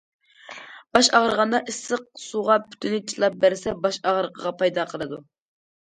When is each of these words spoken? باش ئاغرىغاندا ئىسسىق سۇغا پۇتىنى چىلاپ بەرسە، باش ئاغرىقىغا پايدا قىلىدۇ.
باش 0.97 1.09
ئاغرىغاندا 1.19 1.59
ئىسسىق 1.73 2.03
سۇغا 2.23 2.57
پۇتىنى 2.73 3.03
چىلاپ 3.13 3.39
بەرسە، 3.47 3.79
باش 3.87 4.05
ئاغرىقىغا 4.07 4.59
پايدا 4.65 4.93
قىلىدۇ. 4.95 5.27